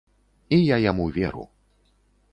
І 0.57 0.59
я 0.61 0.77
яму 0.91 1.05
веру. 1.21 1.45